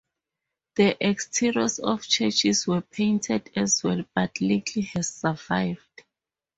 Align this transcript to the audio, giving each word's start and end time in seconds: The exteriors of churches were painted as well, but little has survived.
The 0.77 0.97
exteriors 0.99 1.77
of 1.77 2.01
churches 2.07 2.65
were 2.65 2.81
painted 2.81 3.51
as 3.55 3.83
well, 3.83 4.03
but 4.15 4.41
little 4.41 4.81
has 4.95 5.09
survived. 5.09 6.03